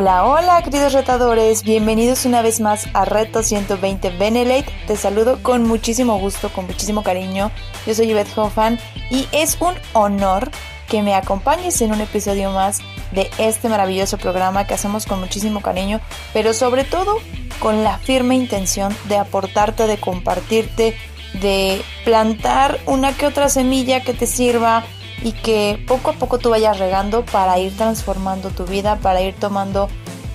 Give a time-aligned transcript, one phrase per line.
[0.00, 4.72] Hola, hola queridos retadores, bienvenidos una vez más a Reto 120 Benelate.
[4.86, 7.50] Te saludo con muchísimo gusto, con muchísimo cariño.
[7.86, 8.78] Yo soy Yvette Hoffman
[9.10, 10.50] y es un honor
[10.88, 12.78] que me acompañes en un episodio más
[13.12, 16.00] de este maravilloso programa que hacemos con muchísimo cariño,
[16.32, 17.18] pero sobre todo
[17.58, 20.96] con la firme intención de aportarte, de compartirte,
[21.42, 24.82] de plantar una que otra semilla que te sirva
[25.22, 29.34] y que poco a poco tú vayas regando para ir transformando tu vida, para ir
[29.34, 29.88] tomando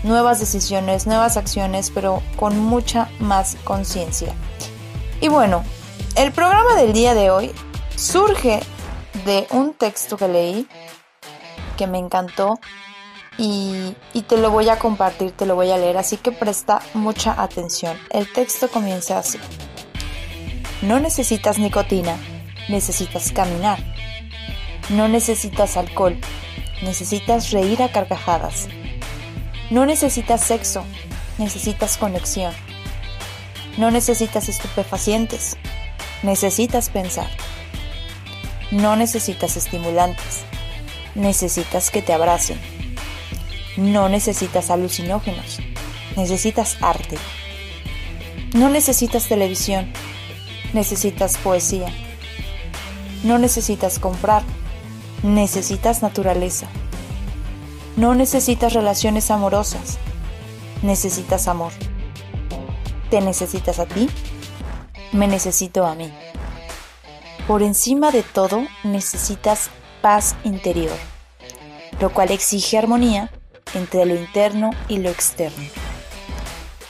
[0.03, 4.33] nuevas decisiones, nuevas acciones, pero con mucha más conciencia.
[5.21, 5.63] Y bueno,
[6.15, 7.51] el programa del día de hoy
[7.95, 8.61] surge
[9.25, 10.67] de un texto que leí
[11.77, 12.59] que me encantó
[13.37, 16.79] y, y, te lo voy a compartir, te lo voy a leer, así que presta
[16.93, 17.97] mucha atención.
[18.11, 19.39] El texto comienza así.
[20.81, 22.15] No necesitas nicotina,
[22.69, 23.94] necesitas caminar.
[24.89, 26.17] No necesitas alcohol,
[26.83, 28.67] necesitas reír a carcajadas.
[29.71, 30.83] No necesitas sexo,
[31.39, 32.53] necesitas conexión.
[33.77, 35.57] No necesitas estupefacientes,
[36.21, 37.27] necesitas pensar.
[38.69, 40.43] No necesitas estimulantes,
[41.15, 42.59] necesitas que te abracen.
[43.77, 45.59] No necesitas alucinógenos,
[46.15, 47.17] necesitas arte.
[48.53, 49.91] No necesitas televisión,
[50.73, 51.87] necesitas poesía.
[53.23, 54.43] No necesitas comprar,
[55.25, 56.67] necesitas naturaleza.
[57.97, 59.97] No necesitas relaciones amorosas,
[60.83, 61.71] necesitas amor.
[63.09, 64.07] Te necesitas a ti,
[65.11, 66.13] me necesito a mí.
[67.47, 69.69] Por encima de todo, necesitas
[70.01, 70.95] paz interior,
[71.99, 73.31] lo cual exige armonía
[73.73, 75.65] entre lo interno y lo externo.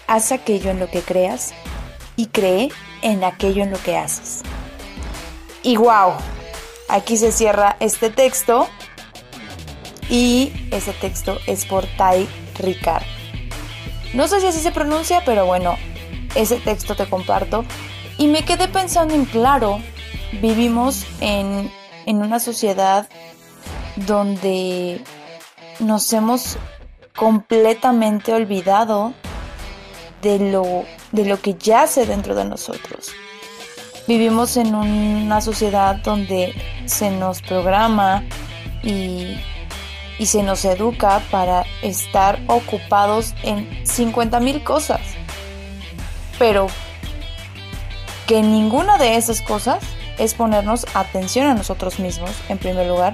[0.07, 1.53] Haz aquello en lo que creas
[2.18, 2.69] y cree
[3.01, 4.41] en aquello en lo que haces.
[5.63, 6.16] Y wow,
[6.88, 8.68] Aquí se cierra este texto
[10.09, 12.28] y ese texto es por Tai
[12.59, 13.03] Ricard.
[14.13, 15.75] No sé si así se pronuncia, pero bueno,
[16.35, 17.66] ese texto te comparto.
[18.18, 19.79] Y me quedé pensando en claro,
[20.41, 21.72] vivimos en,
[22.06, 23.09] en una sociedad
[23.95, 25.01] donde
[25.79, 26.57] nos hemos
[27.16, 29.13] completamente olvidado
[30.22, 33.12] de lo, de lo que yace dentro de nosotros.
[34.07, 36.53] Vivimos en una sociedad donde
[36.85, 38.23] se nos programa
[38.83, 39.35] y,
[40.23, 45.01] se nos educa para estar ocupados en 50 mil cosas.
[46.38, 46.67] Pero
[48.27, 49.83] que ninguna de esas cosas
[50.19, 53.13] es ponernos atención a nosotros mismos, en primer lugar.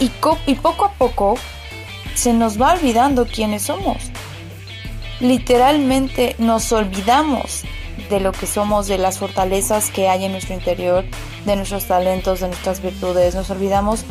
[0.00, 0.10] Y,
[0.46, 1.36] y poco a poco
[2.14, 3.98] se nos va olvidando quiénes somos.
[5.20, 7.62] Literalmente nos olvidamos
[8.08, 11.04] de lo que somos, de las fortalezas que hay en nuestro interior,
[11.44, 13.34] de nuestros talentos, de nuestras virtudes.
[13.34, 14.04] Nos olvidamos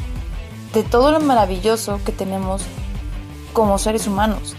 [0.73, 2.63] de todo lo maravilloso que tenemos
[3.53, 4.55] como seres humanos.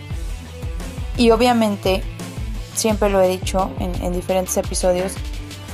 [1.16, 2.02] Y obviamente,
[2.74, 5.14] siempre lo he dicho en, diferentes episodios,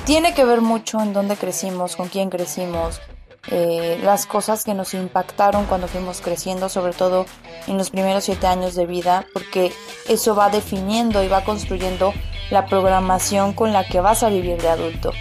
[0.04, 3.00] tiene que ver mucho en dónde crecimos, con quién crecimos,
[3.48, 7.26] eh, las cosas que nos impactaron cuando fuimos creciendo, sobre todo
[7.66, 9.72] en los primeros siete años de vida, porque
[10.08, 12.14] eso va definiendo y va construyendo
[12.50, 15.12] la programación con la que vas a vivir de adulto.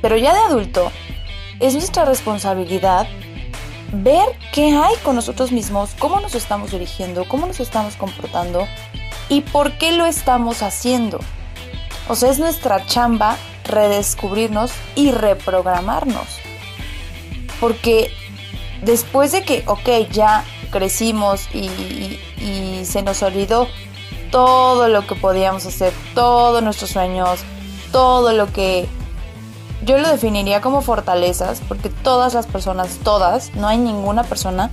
[0.00, 0.92] Pero ya de adulto,
[1.58, 3.08] es nuestra responsabilidad
[3.92, 8.68] ver qué hay con nosotros mismos, cómo nos estamos dirigiendo, cómo nos estamos comportando
[9.28, 11.18] y por qué lo estamos haciendo.
[12.08, 16.47] O sea, es nuestra chamba redescubrirnos y reprogramarnos.
[17.60, 18.12] Porque
[18.82, 23.68] después de que, ok, ya crecimos y, y se nos olvidó
[24.30, 27.40] todo lo que podíamos hacer, todos nuestros sueños,
[27.92, 28.88] todo lo que
[29.84, 34.70] yo lo definiría como fortalezas, porque todas las personas, todas, no hay ninguna persona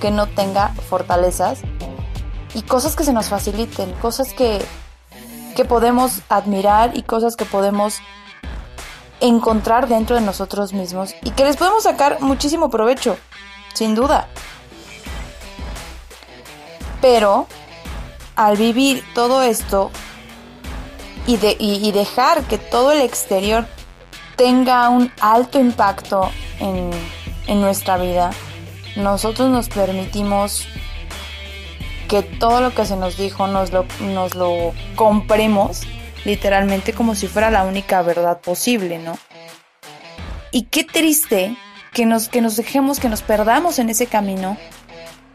[0.00, 1.60] que no tenga fortalezas
[2.54, 4.64] y cosas que se nos faciliten, cosas que,
[5.54, 7.98] que podemos admirar y cosas que podemos
[9.20, 13.16] encontrar dentro de nosotros mismos y que les podemos sacar muchísimo provecho,
[13.74, 14.28] sin duda.
[17.00, 17.46] Pero
[18.34, 19.90] al vivir todo esto
[21.26, 21.36] y,
[21.92, 23.66] dejar que todo el exterior
[24.36, 26.30] tenga un alto impacto
[26.60, 26.90] en,
[27.46, 28.30] en nuestra vida,
[28.96, 30.66] nosotros nos permitimos
[32.08, 35.82] que todo lo que se nos dijo nos lo, nos lo compremos
[36.26, 39.16] literalmente como si fuera la única verdad posible, ¿no?
[40.50, 41.56] Y qué triste
[41.92, 44.58] que nos, que nos dejemos, que nos perdamos en ese camino,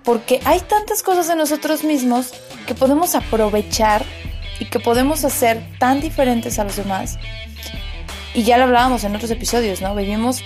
[0.04, 2.34] porque hay tantas cosas en nosotros mismos
[2.68, 4.04] que podemos aprovechar
[4.60, 7.18] y que podemos hacer tan diferentes a los demás.
[8.34, 9.96] Y ya lo hablábamos en otros episodios, ¿no?
[9.96, 10.44] Vivimos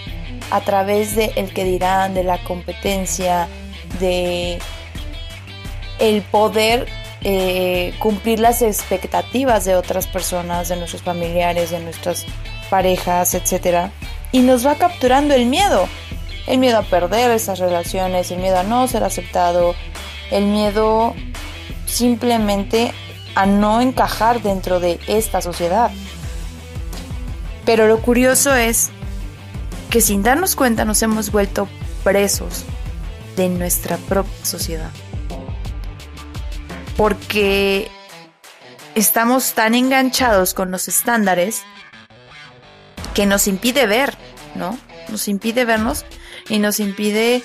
[0.51, 3.48] a través de el que dirán, de la competencia,
[4.00, 4.59] de
[6.00, 6.88] el poder
[7.27, 12.24] eh, cumplir las expectativas de otras personas, de nuestros familiares, de nuestras
[12.69, 13.89] parejas, etc.
[14.31, 15.88] Y nos va capturando el miedo.
[16.45, 19.74] El miedo a perder esas relaciones, el miedo a no ser aceptado,
[20.30, 21.16] el miedo
[21.88, 22.92] simplemente
[23.33, 25.89] a no encajar dentro de esta sociedad.
[27.66, 28.92] Pero lo curioso es
[29.89, 31.68] que sin darnos cuenta nos hemos vuelto
[32.04, 32.66] presos
[33.36, 34.92] de nuestra propia sociedad
[36.95, 37.89] porque
[38.95, 41.63] estamos tan enganchados con los estándares
[43.13, 44.13] que nos impide ver,
[44.56, 44.77] ¿no?
[45.09, 46.06] Nos impide vernos
[46.50, 47.44] y nos impide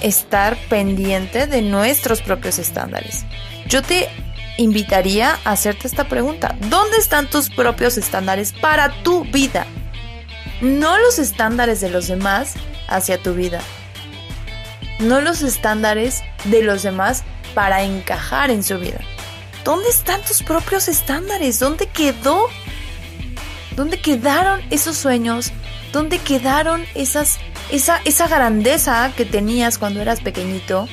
[0.00, 3.24] estar pendiente de nuestros propios estándares.
[3.66, 4.08] Yo te
[4.58, 6.56] invitaría a hacerte esta pregunta.
[6.68, 9.66] ¿Dónde están tus propios estándares para tu vida?
[10.60, 12.54] No los estándares de los demás
[12.88, 13.60] hacia tu vida.
[15.00, 17.24] No los estándares de los demás
[17.54, 19.00] para encajar en su vida.
[19.64, 21.58] ¿Dónde están tus propios estándares?
[21.58, 22.48] ¿Dónde quedó?
[23.76, 25.52] ¿Dónde quedaron esos sueños?
[25.92, 27.38] ¿Dónde quedaron esas,
[27.70, 30.86] esa, esa grandeza que tenías cuando eras pequeñito?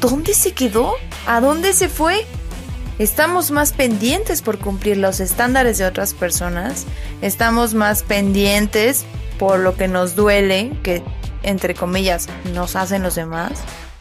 [0.00, 0.96] ¿Dónde se quedó?
[1.26, 2.26] ¿A dónde se fue?
[2.98, 6.86] Estamos más pendientes por cumplir los estándares de otras personas.
[7.20, 9.04] Estamos más pendientes
[9.38, 11.02] por lo que nos duele, que
[11.42, 13.52] entre comillas nos hacen los demás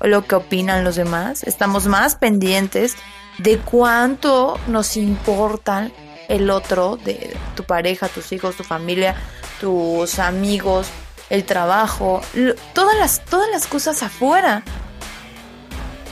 [0.03, 2.95] lo que opinan los demás, estamos más pendientes
[3.37, 5.91] de cuánto nos importan
[6.27, 9.15] el otro, de tu pareja, tus hijos, tu familia,
[9.59, 10.87] tus amigos,
[11.29, 12.21] el trabajo,
[12.73, 14.63] todas las, todas las cosas afuera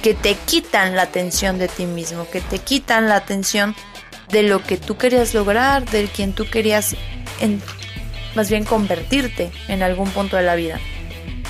[0.01, 3.75] que te quitan la atención de ti mismo, que te quitan la atención
[4.29, 6.95] de lo que tú querías lograr, de quien tú querías
[8.35, 10.79] más bien convertirte en algún punto de la vida.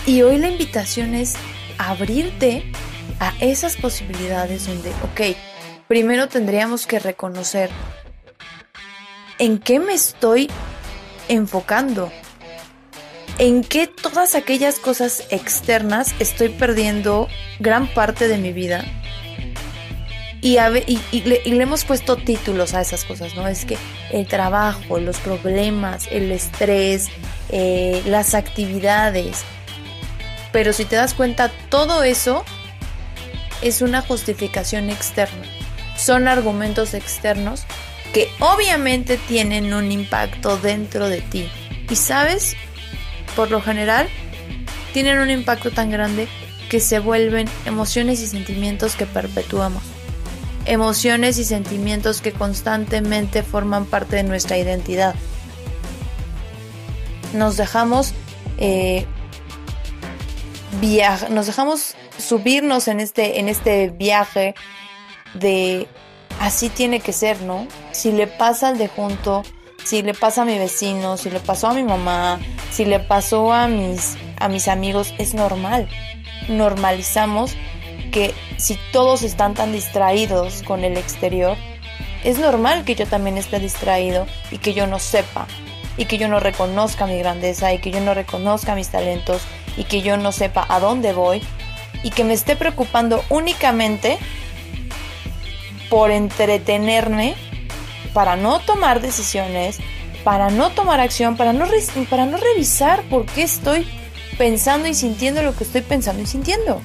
[0.06, 1.36] Y hoy la invitación es
[1.80, 2.72] abrirte
[3.20, 5.36] a esas posibilidades donde, ok,
[5.88, 7.70] primero tendríamos que reconocer
[9.40, 10.50] en qué me estoy
[11.30, 12.12] enfocando,
[13.40, 17.28] en qué todas aquellas cosas externas estoy perdiendo
[17.60, 18.84] gran parte de mi vida.
[20.42, 23.48] Y, le, hemos puesto títulos a esas cosas, ¿no?
[23.48, 23.78] Es que
[24.12, 27.10] el trabajo, los problemas, el estrés,
[27.50, 29.44] eh, las actividades,
[30.52, 32.44] pero si te das cuenta, todo eso
[33.62, 35.44] es una justificación externa.
[35.98, 37.66] Son argumentos externos
[38.14, 41.50] que obviamente tienen un impacto dentro de ti.
[41.90, 42.56] Y sabes,
[43.36, 44.08] por lo general,
[44.94, 46.28] tienen un impacto tan grande
[46.70, 49.84] que se vuelven emociones y sentimientos que perpetuamos.
[50.66, 55.16] Emociones y sentimientos que constantemente forman parte de nuestra identidad.
[57.34, 58.14] Nos dejamos
[58.58, 59.06] eh,
[61.30, 64.56] nos dejamos subirnos en este, en este viaje
[65.34, 65.88] de
[66.40, 67.68] así tiene que ser, ¿no?
[67.92, 69.44] Si le pasa al de junto,
[69.84, 72.40] si le pasa a mi vecino, si le pasó a mi mamá,
[72.72, 75.88] si le pasó a mis, a mis amigos, es normal.
[76.48, 77.56] Normalizamos
[78.12, 81.58] que si todos están tan distraídos con el exterior,
[82.24, 85.48] es normal que yo también esté distraído y que yo no sepa
[85.98, 89.42] y que yo no reconozca mi grandeza y que yo no reconozca mis talentos
[89.78, 91.42] y que yo no sepa a dónde voy
[92.04, 94.18] y que me esté preocupando únicamente
[95.90, 97.36] por entretenerme
[98.14, 99.78] para no tomar decisiones,
[100.24, 101.66] para no tomar acción, para no,
[102.10, 103.88] para no revisar por qué estoy
[104.38, 106.82] pensando y sintiendo lo que estoy pensando y sintiendo.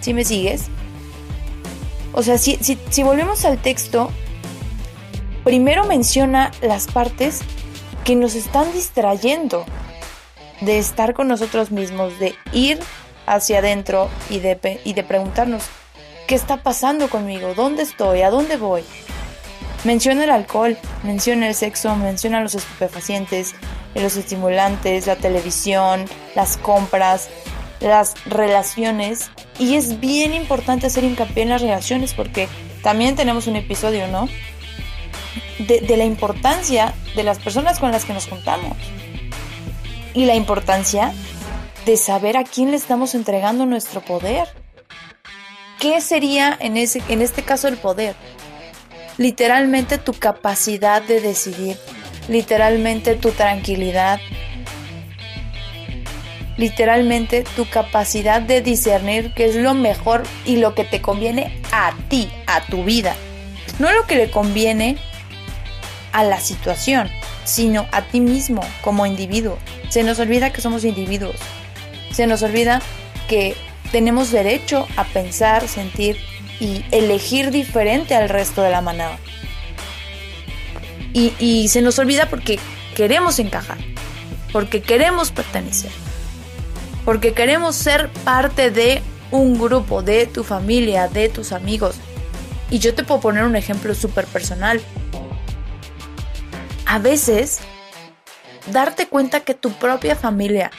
[0.00, 0.66] ¿Sí me sigues?
[2.12, 4.10] O sea, si, si, si volvemos al texto,
[5.44, 7.40] primero menciona las partes
[8.04, 9.64] que nos están distrayendo
[10.60, 12.78] de estar con nosotros mismos, de ir
[13.26, 15.64] hacia adentro y de, y de preguntarnos,
[16.26, 17.54] ¿qué está pasando conmigo?
[17.54, 18.22] ¿Dónde estoy?
[18.22, 18.84] ¿A dónde voy?
[19.84, 23.54] Menciona el alcohol, menciona el sexo, menciona los estupefacientes,
[23.94, 27.28] los estimulantes, la televisión, las compras,
[27.80, 29.30] las relaciones.
[29.58, 32.48] Y es bien importante hacer hincapié en las relaciones porque
[32.82, 34.28] también tenemos un episodio, ¿no?
[35.58, 38.76] De, de la importancia de las personas con las que nos juntamos
[40.14, 41.12] y la importancia
[41.86, 44.46] de saber a quién le estamos entregando nuestro poder.
[45.80, 48.14] ¿Qué sería en, ese, en este caso el poder?
[49.16, 51.76] Literalmente tu capacidad de decidir,
[52.28, 54.20] literalmente tu tranquilidad,
[56.58, 61.94] literalmente tu capacidad de discernir qué es lo mejor y lo que te conviene a
[62.08, 63.14] ti, a tu vida.
[63.78, 64.98] No lo que le conviene
[66.12, 67.08] a la situación,
[67.48, 69.58] sino a ti mismo como individuo.
[69.88, 71.36] Se nos olvida que somos individuos.
[72.12, 72.82] Se nos olvida
[73.26, 73.56] que
[73.90, 76.18] tenemos derecho a pensar, sentir
[76.60, 79.18] y elegir diferente al resto de la manada.
[81.14, 82.60] Y, se nos olvida porque
[82.94, 83.78] queremos encajar,
[84.52, 85.90] porque queremos pertenecer,
[87.04, 89.02] porque queremos ser parte de
[89.32, 91.96] un grupo, de tu familia, de tus amigos.
[92.70, 94.80] Y yo te puedo poner un ejemplo súper personal.
[96.90, 97.58] A veces,
[98.72, 100.70] darte cuenta que tu propia familia,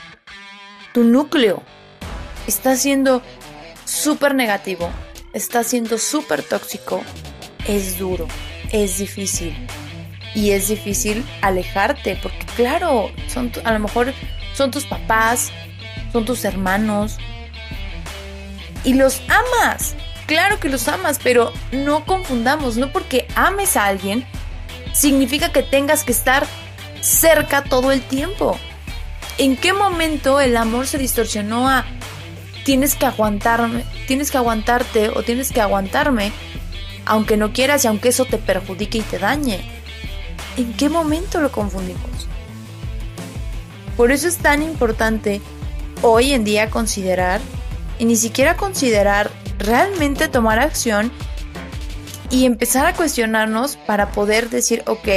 [0.91, 1.61] tu núcleo,
[2.47, 3.21] está siendo
[3.85, 4.89] súper negativo,
[5.33, 7.03] está siendo súper tóxico,
[7.67, 8.27] es duro,
[8.71, 9.55] es difícil.
[10.33, 14.11] Y es difícil alejarte, porque claro, son a lo mejor
[14.55, 15.51] son tus papás,
[16.11, 17.19] son tus hermanos.
[18.83, 19.93] Y los amas,
[20.25, 24.25] claro que los amas, pero no confundamos, no porque ames a alguien,
[24.93, 26.45] significa que tengas que estar
[27.01, 28.57] cerca todo el tiempo.
[29.37, 31.85] ¿En qué momento el amor se distorsionó a
[32.65, 36.31] tienes que aguantarme, tienes que aguantarte o tienes que aguantarme
[37.05, 39.61] aunque no quieras y aunque eso te perjudique y te dañe.
[40.57, 42.27] ¿En qué momento lo confundimos?
[43.97, 45.41] Por eso es tan importante
[46.03, 47.41] hoy en día considerar
[47.97, 51.11] y ni siquiera considerar realmente tomar acción
[52.29, 55.07] y empezar a cuestionarnos para poder decir, ok,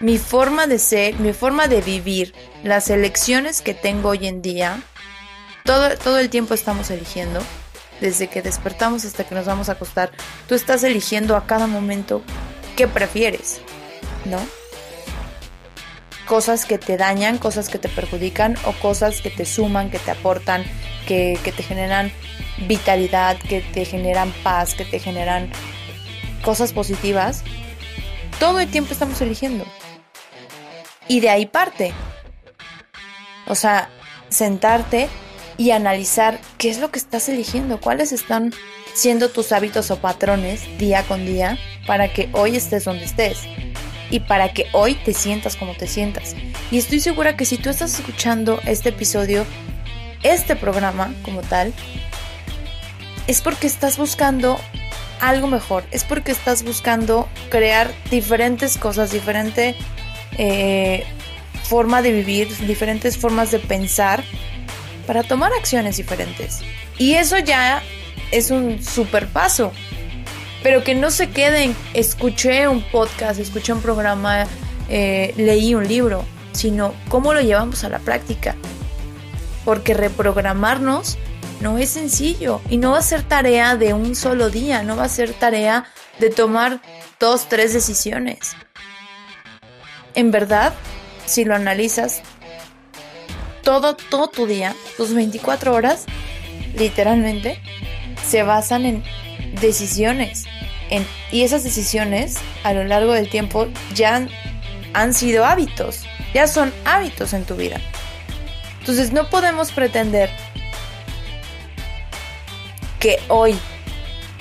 [0.00, 4.80] mi forma de ser, mi forma de vivir, las elecciones que tengo hoy en día,
[5.64, 7.40] todo, el tiempo estamos eligiendo,
[8.00, 10.10] desde que despertamos hasta que nos vamos a acostar,
[10.46, 12.22] tú estás eligiendo a cada momento
[12.76, 13.60] qué prefieres,
[14.24, 14.38] ¿no?
[16.26, 20.10] Cosas que te dañan, cosas que te perjudican o cosas que te suman, que te
[20.10, 20.62] aportan,
[21.06, 22.12] que, que te generan
[22.66, 25.50] vitalidad, que te generan paz, que te generan
[26.42, 27.44] cosas positivas.
[28.38, 29.64] Todo el tiempo estamos eligiendo.
[31.06, 31.92] Y de ahí parte.
[33.46, 33.90] O sea,
[34.28, 35.08] sentarte
[35.56, 38.52] y analizar qué es lo que estás eligiendo, cuáles están
[38.94, 43.38] siendo tus hábitos o patrones día con día para que hoy estés donde estés
[44.10, 46.34] y para que hoy te sientas como te sientas.
[46.70, 49.44] Y estoy segura que si tú estás escuchando este episodio,
[50.22, 51.72] este programa como tal,
[53.28, 54.58] es porque estás buscando
[55.20, 59.76] algo mejor, es porque estás buscando crear diferentes cosas, diferente
[60.38, 61.04] eh,
[61.64, 64.24] forma de vivir, diferentes formas de pensar
[65.06, 66.60] para tomar acciones diferentes.
[66.96, 67.82] Y eso ya
[68.32, 69.72] es un super paso.
[70.62, 74.46] Pero que no se queden, escuché un podcast, escuché un programa,
[74.88, 78.56] eh, leí un libro, sino cómo lo llevamos a la práctica.
[79.64, 81.16] Porque reprogramarnos
[81.60, 85.04] no es sencillo y no va a ser tarea de un solo día, no va
[85.04, 85.84] a ser tarea
[86.18, 86.80] de tomar
[87.18, 88.56] dos, tres decisiones.
[90.14, 90.74] En verdad,
[91.26, 92.22] si lo analizas,
[93.62, 96.06] todo, todo tu día, tus 24 horas,
[96.76, 97.60] literalmente,
[98.26, 99.04] se basan en
[99.60, 100.44] decisiones.
[100.90, 104.30] En, y esas decisiones a lo largo del tiempo ya han,
[104.94, 107.80] han sido hábitos, ya son hábitos en tu vida.
[108.80, 110.30] Entonces no podemos pretender
[112.98, 113.58] que hoy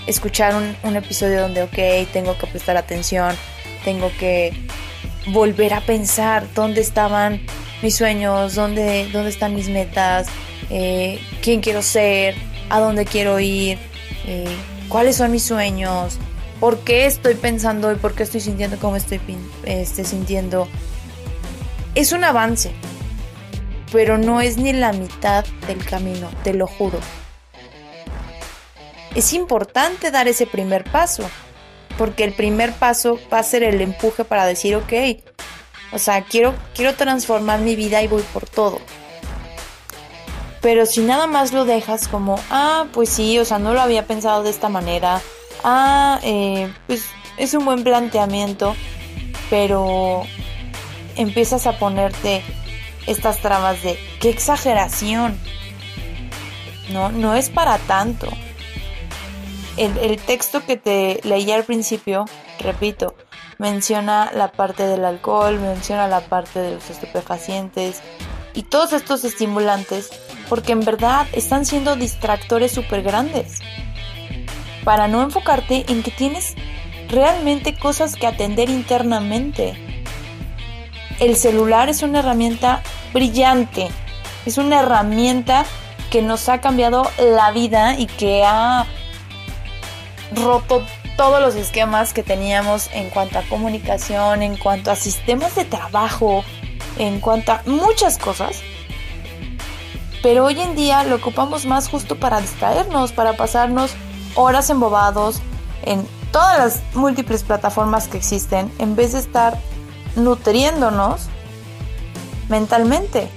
[0.07, 3.35] escuchar un, un, episodio donde, ok, tengo que prestar atención,
[3.83, 4.53] tengo que
[5.27, 7.41] volver a pensar dónde estaban
[7.81, 10.27] mis sueños, dónde, dónde están mis metas,
[10.69, 12.35] eh, quién quiero ser,
[12.69, 13.77] a dónde quiero ir,
[14.25, 14.55] eh,
[14.89, 16.17] cuáles son mis sueños,
[16.59, 19.19] por qué estoy pensando y por qué estoy sintiendo como estoy
[19.65, 20.67] este, sintiendo.
[21.95, 22.71] Es un avance,
[23.91, 26.99] pero no es ni la mitad del camino, te lo juro.
[29.17, 31.27] Es importante dar ese primer paso,
[31.97, 34.93] porque el primer paso va a ser el empuje para decir, ok,
[35.91, 38.79] o sea, quiero, quiero transformar mi vida y voy por todo.
[40.61, 44.05] Pero si nada más lo dejas como, ah, pues sí, o sea, no lo había
[44.05, 45.19] pensado de esta manera.
[45.63, 47.05] Ah, eh, pues
[47.37, 48.75] es un buen planteamiento,
[49.49, 50.27] pero
[51.15, 52.43] empiezas a ponerte
[53.07, 55.39] estas trabas de, qué exageración.
[56.91, 58.27] No, no es para tanto.
[59.77, 62.25] El, el texto que te leí al principio,
[62.59, 63.15] repito,
[63.57, 68.01] menciona la parte del alcohol, menciona la parte de los estupefacientes
[68.53, 70.09] y todos estos estimulantes
[70.49, 73.59] porque en verdad están siendo distractores súper grandes
[74.83, 76.55] para no enfocarte en que tienes
[77.09, 79.75] realmente cosas que atender internamente.
[81.19, 82.81] El celular es una herramienta
[83.13, 83.89] brillante,
[84.45, 85.65] es una herramienta
[86.09, 88.85] que nos ha cambiado la vida y que ha
[90.35, 90.83] roto
[91.17, 96.43] todos los esquemas que teníamos en cuanto a comunicación, en cuanto a sistemas de trabajo,
[96.97, 98.61] en cuanto a muchas cosas.
[100.21, 103.95] Pero hoy en día lo ocupamos más justo para distraernos, para pasarnos
[104.35, 105.41] horas embobados
[105.83, 109.57] en todas las múltiples plataformas que existen, en vez de estar
[110.15, 111.27] nutriéndonos
[112.49, 113.29] mentalmente,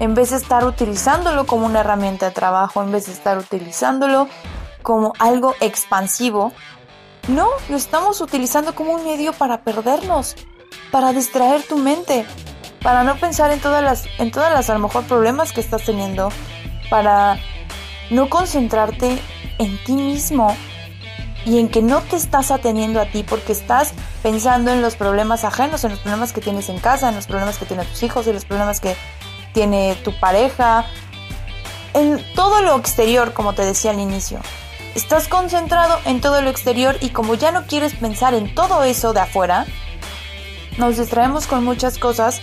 [0.00, 4.28] en vez de estar utilizándolo como una herramienta de trabajo, en vez de estar utilizándolo
[4.88, 6.50] como algo expansivo
[7.28, 10.34] no, lo estamos utilizando como un medio para perdernos,
[10.90, 12.24] para distraer tu mente,
[12.82, 15.84] para no pensar en todas las, en todas las a lo mejor problemas que estás
[15.84, 16.30] teniendo,
[16.88, 17.38] para
[18.08, 19.18] no concentrarte
[19.58, 20.56] en ti mismo
[21.44, 23.92] y en que no te estás ateniendo a ti porque estás
[24.22, 27.58] pensando en los problemas ajenos, en los problemas que tienes en casa, en los problemas
[27.58, 28.96] que tienen tus hijos, en los problemas que
[29.52, 30.86] tiene tu pareja,
[31.92, 34.40] en todo lo exterior, como te decía al inicio.
[34.94, 39.12] Estás concentrado en todo lo exterior y como ya no quieres pensar en todo eso
[39.12, 39.66] de afuera,
[40.76, 42.40] nos distraemos con muchas cosas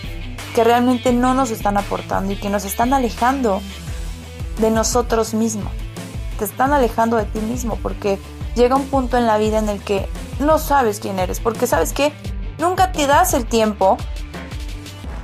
[0.54, 3.62] que realmente no nos están aportando y que nos están alejando
[4.60, 5.72] de nosotros mismos.
[6.40, 8.20] Te están alejando de ti mismo porque
[8.56, 10.08] llega un punto en la vida en el que
[10.40, 12.14] no sabes quién eres, porque sabes que
[12.58, 13.98] nunca te das el tiempo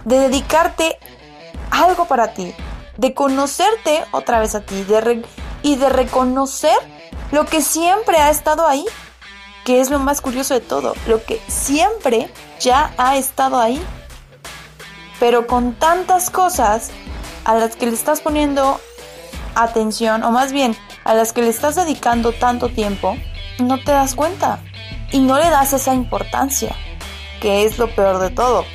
[0.05, 0.97] de dedicarte
[1.69, 2.53] algo para ti,
[2.97, 4.85] de conocerte otra vez a ti
[5.63, 6.77] y de reconocer
[7.31, 8.85] lo que siempre ha estado ahí,
[9.63, 13.81] que es lo más curioso de todo, lo que siempre ya ha estado ahí,
[15.19, 16.91] pero con tantas cosas
[17.45, 18.79] a las que le estás poniendo
[19.55, 23.15] atención, o más bien a las que le estás dedicando tanto tiempo,
[23.59, 24.59] no te das cuenta
[25.11, 26.75] y no le das esa importancia,
[27.39, 28.65] que es lo peor de todo,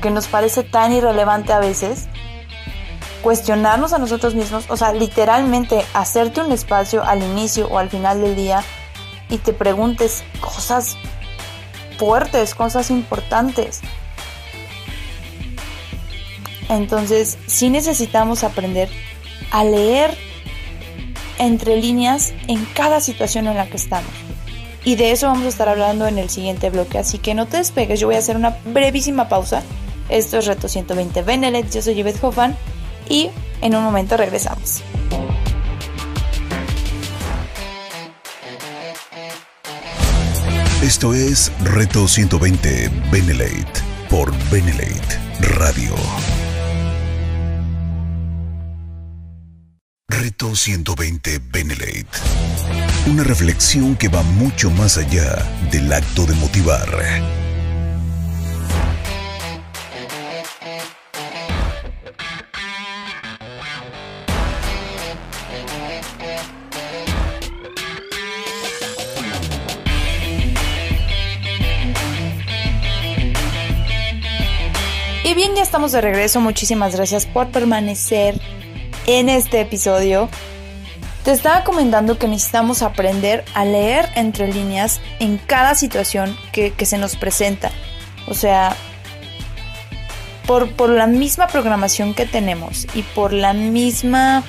[0.00, 2.08] que nos parece tan irrelevante a veces
[3.24, 8.20] cuestionarnos a nosotros mismos, o sea, literalmente hacerte un espacio al inicio o al final
[8.20, 8.62] del día
[9.30, 10.98] y te preguntes cosas
[11.98, 13.80] fuertes, cosas importantes.
[16.68, 18.90] Entonces, sí necesitamos aprender
[19.50, 20.14] a leer
[21.38, 24.12] entre líneas en cada situación en la que estamos.
[24.84, 27.56] Y de eso vamos a estar hablando en el siguiente bloque, así que no te
[27.56, 29.62] despegues, yo voy a hacer una brevísima pausa.
[30.10, 32.54] Esto es Reto 120 Benelet, yo soy Yvette Hoffman
[33.08, 34.82] y en un momento regresamos.
[40.82, 45.18] Esto es Reto 120 Benelate por Benelate
[45.56, 45.94] Radio.
[50.08, 52.06] Reto 120 Benelate.
[53.06, 55.36] Una reflexión que va mucho más allá
[55.70, 56.86] del acto de motivar
[75.74, 76.40] estamos de regreso.
[76.40, 78.40] Muchísimas gracias por permanecer
[79.08, 80.28] en este episodio.
[81.24, 86.96] Te estaba comentando que necesitamos aprender a leer entre líneas en cada situación que, se
[86.96, 87.72] nos presenta.
[88.28, 88.76] O sea,
[90.46, 94.44] por, por, la misma programación que tenemos y por la misma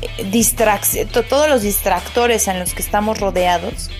[0.00, 3.90] eh, distracción, todos los distractores en los que estamos rodeados,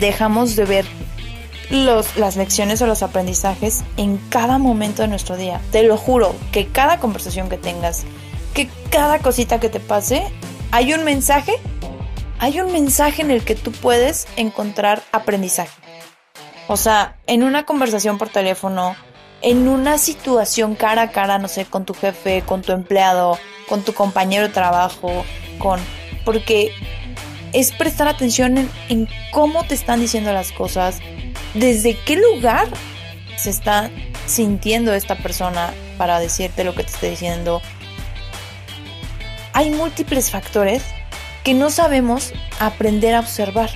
[0.00, 0.86] dejamos de ver
[1.70, 5.60] las lecciones o los aprendizajes en cada momento de nuestro día.
[5.72, 8.04] Te lo juro, que cada conversación que tengas,
[8.54, 10.24] que cada cosita que te pase,
[10.70, 11.52] hay un mensaje,
[12.38, 15.72] hay un mensaje en el que tú puedes encontrar aprendizaje.
[16.66, 18.96] O sea, en una conversación por teléfono,
[19.42, 23.82] en una situación cara a cara, no sé, con tu jefe, con tu empleado, con
[23.82, 25.24] tu compañero de trabajo,
[25.58, 25.80] con...
[26.24, 26.72] Porque
[27.52, 31.00] es prestar atención en cómo te están diciendo las cosas,
[31.54, 32.68] desde qué lugar
[33.36, 33.90] se está
[34.26, 37.62] sintiendo esta persona para decirte lo que te está diciendo.
[39.52, 40.82] Hay múltiples factores
[41.44, 43.70] que no sabemos aprender a observar.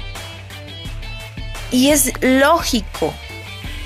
[1.71, 3.13] Y es lógico,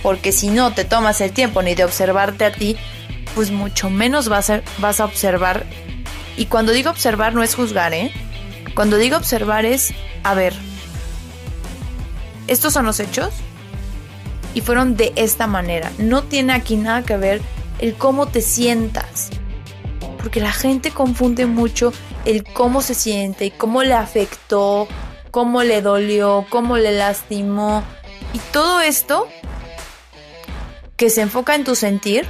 [0.03, 2.77] porque si no te tomas el tiempo ni de observarte a ti,
[3.35, 5.67] pues mucho menos vas a, vas a observar.
[6.37, 8.13] Y cuando digo observar no es juzgar, ¿eh?
[8.75, 10.55] Cuando digo observar es, a ver,
[12.47, 13.35] ¿estos son los hechos?
[14.55, 15.91] Y fueron de esta manera.
[15.99, 17.41] No tiene aquí nada que ver
[17.79, 19.31] el cómo te sientas.
[20.19, 21.93] Porque la gente confunde mucho
[22.25, 24.87] el cómo se siente y cómo le afectó,
[25.31, 27.83] cómo le dolió, cómo le lastimó.
[28.33, 29.27] Y todo esto
[30.97, 32.25] que se enfoca en tu sentir,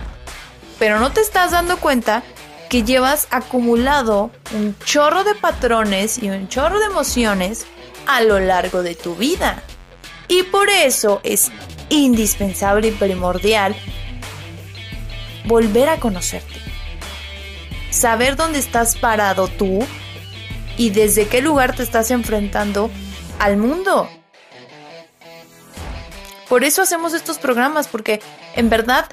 [0.79, 2.23] pero no te estás dando cuenta
[2.71, 7.67] que llevas acumulado un chorro de patrones y un chorro de emociones
[8.07, 9.63] a lo largo de tu vida.
[10.29, 11.53] Y por eso es
[11.93, 13.77] indispensable y primordial
[15.45, 16.61] volver a conocerte.
[17.91, 19.81] Saber dónde estás parado tú
[20.79, 22.91] y desde qué lugar te estás enfrentando
[23.39, 24.09] al mundo.
[26.49, 28.21] Por eso hacemos estos programas, porque
[28.57, 29.07] en verdad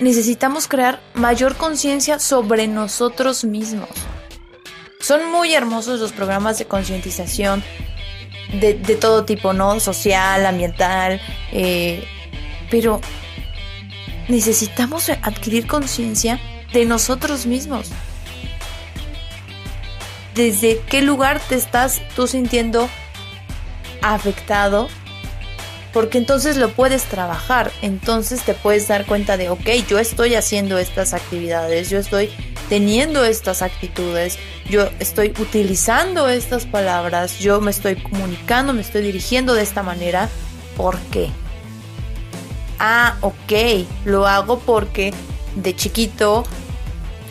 [0.00, 3.88] necesitamos crear mayor conciencia sobre nosotros mismos.
[5.00, 7.62] Son muy hermosos los programas de concientización
[8.60, 9.80] de, todo tipo, ¿no?
[9.80, 11.20] Social, ambiental,
[11.52, 12.04] eh,
[12.70, 13.00] pero
[14.28, 16.40] necesitamos adquirir conciencia
[16.72, 17.90] de nosotros mismos.
[20.34, 22.88] ¿Desde qué lugar te estás tú sintiendo
[24.02, 24.88] afectado
[25.94, 30.76] porque entonces lo puedes trabajar, entonces te puedes dar cuenta de, ok, yo estoy haciendo
[30.76, 32.30] estas actividades, yo estoy
[32.68, 34.36] teniendo estas actitudes,
[34.68, 40.28] yo estoy utilizando estas palabras, yo me estoy comunicando, me estoy dirigiendo de esta manera,
[40.76, 41.30] ¿por qué?
[42.80, 45.14] Ah, ok, lo hago porque
[45.54, 46.42] de chiquito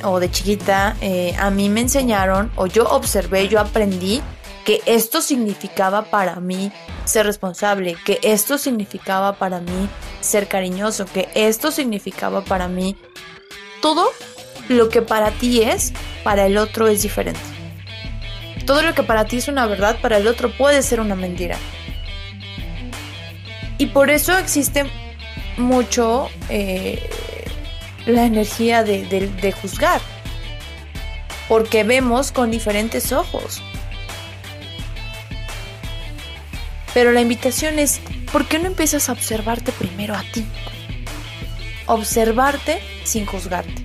[0.06, 4.22] o de chiquita eh, a mí me enseñaron o yo observé, yo aprendí
[4.66, 6.72] que esto significaba para mí
[7.06, 9.90] ser responsable, que esto significaba para mí
[10.22, 12.96] ser cariñoso, que esto significaba para mí
[13.82, 14.10] todo
[14.70, 17.42] lo que para ti es, para el otro es diferente.
[18.66, 21.58] Todo lo que para ti es una verdad, para el otro puede ser una mentira.
[23.78, 24.86] Y por eso existe
[25.58, 27.10] mucho eh,
[28.06, 30.00] la energía de juzgar.
[31.50, 33.62] Porque vemos con diferentes ojos.
[36.94, 38.00] Pero la invitación es,
[38.32, 40.46] ¿por qué no empiezas a observarte primero a ti?
[41.88, 43.82] Observarte sin juzgarte.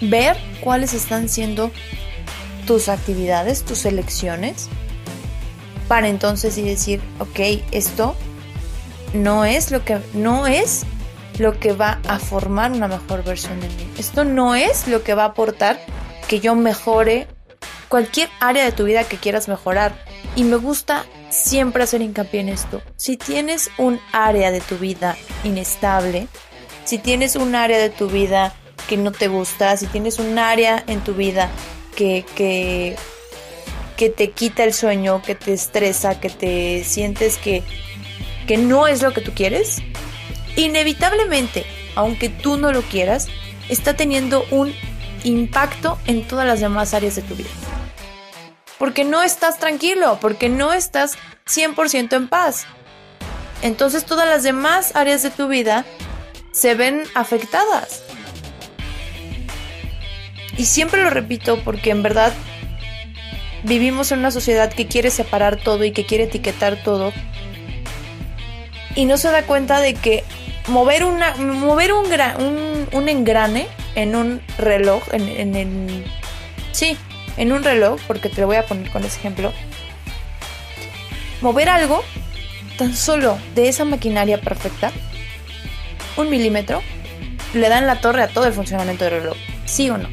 [0.00, 1.70] Ver cuáles están siendo
[2.66, 4.68] tus actividades, tus elecciones,
[5.88, 8.16] para entonces y decir, ok, esto
[9.14, 10.84] no es lo que no es
[11.38, 13.88] lo que va a formar una mejor versión de mí.
[13.98, 15.78] Esto no es lo que va a aportar
[16.28, 17.28] que yo mejore
[17.88, 20.05] cualquier área de tu vida que quieras mejorar.
[20.36, 22.82] Y me gusta siempre hacer hincapié en esto.
[22.96, 26.28] Si tienes un área de tu vida inestable,
[26.84, 28.54] si tienes un área de tu vida
[28.86, 31.48] que no te gusta, si tienes un área en tu vida
[31.96, 32.96] que, que,
[33.96, 37.62] que te quita el sueño, que te estresa, que te sientes que,
[38.46, 39.78] que no es lo que tú quieres,
[40.56, 43.28] inevitablemente, aunque tú no lo quieras,
[43.70, 44.74] está teniendo un
[45.24, 47.48] impacto en todas las demás áreas de tu vida
[48.78, 52.66] porque no estás tranquilo, porque no estás 100% en paz.
[53.62, 55.84] Entonces todas las demás áreas de tu vida
[56.52, 58.02] se ven afectadas.
[60.56, 62.32] Y siempre lo repito porque en verdad
[63.62, 67.12] vivimos en una sociedad que quiere separar todo y que quiere etiquetar todo.
[68.94, 70.24] Y no se da cuenta de que
[70.68, 72.08] mover, una, mover un,
[72.92, 76.04] un, engrane en un reloj, en, en, en,
[76.72, 76.96] sí,
[77.36, 79.52] en un reloj, porque te lo voy a poner con ese ejemplo,
[81.40, 82.02] mover algo
[82.78, 84.92] tan solo de esa maquinaria perfecta,
[86.16, 86.82] un milímetro,
[87.54, 89.36] le dan la torre a todo el funcionamiento del reloj.
[89.64, 90.08] ¿Sí o no?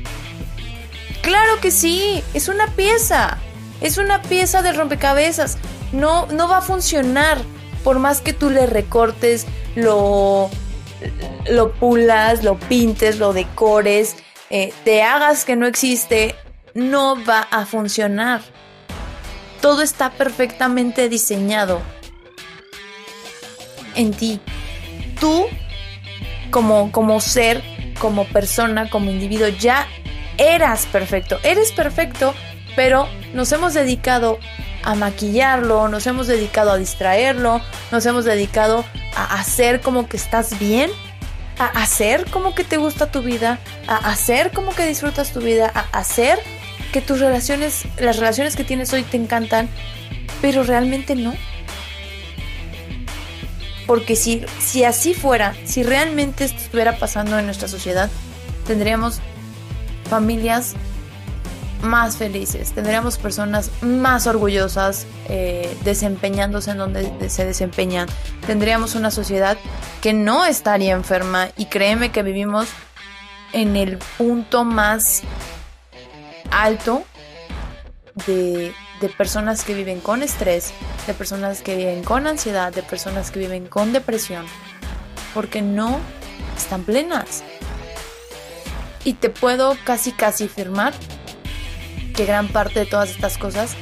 [1.22, 3.38] Claro que sí, es una pieza,
[3.82, 5.58] es una pieza de rompecabezas.
[5.92, 7.38] No, no va a funcionar
[7.84, 10.50] por más que tú le recortes, lo,
[11.50, 14.16] lo pulas, lo pintes, lo decores,
[14.50, 16.36] eh, te hagas que no existe,
[16.74, 18.42] no va a funcionar.
[19.62, 21.82] Todo está perfectamente diseñado
[23.96, 24.40] en ti.
[25.20, 25.46] Tú,
[26.52, 27.64] como, como ser,
[28.00, 29.88] como persona, como individuo, ya
[30.38, 31.40] eras perfecto.
[31.44, 32.34] Eres perfecto,
[32.76, 34.40] pero nos hemos dedicado
[34.84, 38.84] a maquillarlo, nos hemos dedicado a distraerlo, nos hemos dedicado
[39.16, 40.92] a hacer como que estás bien,
[41.58, 45.72] a hacer como que te gusta tu vida, a hacer como que disfrutas tu vida,
[45.74, 46.40] a hacer
[46.94, 49.68] que tus relaciones, las relaciones que tienes hoy te encantan,
[50.42, 51.34] pero realmente no.
[53.86, 58.10] Porque si, si así fuera, si realmente esto estuviera pasando en nuestra sociedad,
[58.66, 59.20] tendríamos
[60.10, 60.76] familias
[61.82, 68.08] más felices, tendríamos personas más orgullosas eh, desempeñándose en donde se desempeñan,
[68.48, 69.58] tendríamos una sociedad
[70.02, 72.70] que no estaría enferma y créeme que vivimos
[73.52, 75.24] en el punto más
[76.54, 77.04] alto
[78.28, 78.74] de,
[79.18, 80.74] personas que viven con estrés,
[81.08, 84.46] de personas que viven con ansiedad, de personas que viven con depresión,
[85.34, 86.00] porque no
[86.56, 87.44] están plenas.
[89.04, 90.94] Y te puedo casi casi afirmar
[92.16, 93.76] que gran parte de todas estas cosas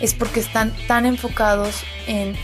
[0.00, 2.34] es porque están tan enfocados en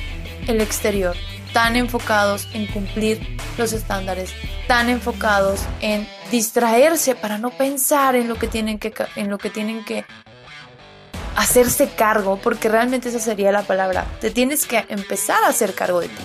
[0.47, 1.17] el exterior,
[1.53, 4.33] tan enfocados en cumplir los estándares,
[4.69, 9.51] tan enfocados en distraerse para no pensar en lo que tienen que en lo que
[9.51, 10.05] tienen que
[11.37, 14.07] hacerse cargo, porque realmente esa sería la palabra.
[14.21, 16.23] Te tienes que empezar a hacer cargo de ti.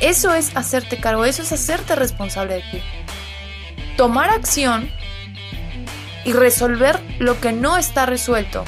[0.00, 2.82] Eso es hacerte cargo, eso es hacerte responsable de ti.
[3.96, 4.90] Tomar acción
[6.24, 8.64] y resolver lo que no está resuelto.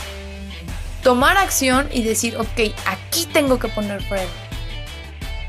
[1.04, 4.30] Tomar acción y decir, ok, aquí tengo que poner freno.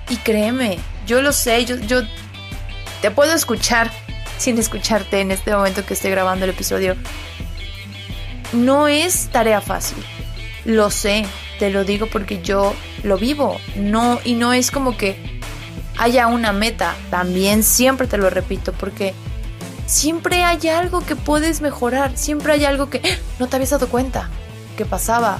[0.07, 2.03] Y créeme, yo lo sé, yo, yo
[3.01, 3.91] te puedo escuchar
[4.37, 6.95] sin escucharte en este momento que estoy grabando el episodio.
[8.53, 10.03] No es tarea fácil.
[10.65, 11.25] Lo sé,
[11.59, 13.59] te lo digo porque yo lo vivo.
[13.75, 15.39] No, y no es como que
[15.97, 16.95] haya una meta.
[17.09, 19.13] También siempre te lo repito porque
[19.85, 23.17] siempre hay algo que puedes mejorar, siempre hay algo que ¡ah!
[23.39, 24.29] no te habías dado cuenta
[24.77, 25.39] que pasaba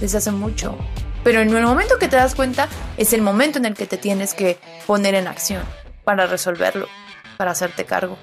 [0.00, 0.76] desde hace mucho.
[1.22, 3.96] Pero en el momento que te das cuenta es el momento en el que te
[3.96, 5.62] tienes que poner en acción
[6.04, 6.88] para resolverlo,
[7.36, 8.18] para hacerte cargo.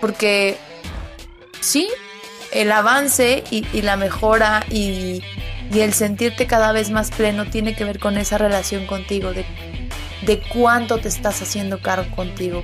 [0.00, 0.56] Porque
[1.60, 1.88] sí,
[2.52, 5.22] el avance y, la mejora y,
[5.72, 10.98] el sentirte cada vez más pleno tiene que ver con esa relación contigo, de cuánto
[10.98, 12.62] te estás haciendo cargo contigo,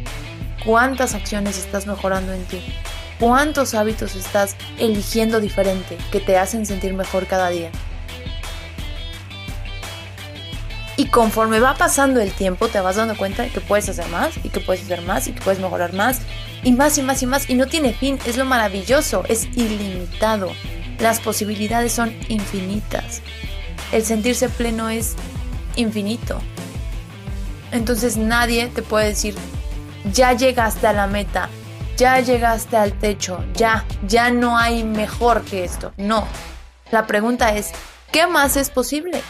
[0.64, 2.60] cuántas acciones estás mejorando en ti,
[3.20, 7.70] cuántos hábitos estás eligiendo diferente que te hacen sentir mejor cada día.
[10.98, 14.32] Y conforme va pasando el tiempo, te vas dando cuenta de que puedes hacer más
[14.42, 16.20] y que puedes hacer más y que puedes mejorar más
[16.62, 17.50] y más y más y más.
[17.50, 20.50] Y no tiene fin, es lo maravilloso, es ilimitado.
[20.98, 23.20] Las posibilidades son infinitas.
[23.92, 25.16] El sentirse pleno es
[25.76, 26.40] infinito.
[27.72, 29.34] Entonces nadie te puede decir,
[30.12, 31.50] ya llegaste a la meta,
[31.96, 35.92] ya llegaste al techo, ya, ya no hay mejor que esto.
[35.98, 36.26] No.
[36.90, 37.72] La pregunta es,
[38.12, 39.20] ¿qué más es posible?